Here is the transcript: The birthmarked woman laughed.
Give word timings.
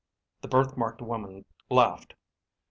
The 0.41 0.47
birthmarked 0.47 1.03
woman 1.03 1.45
laughed. 1.69 2.15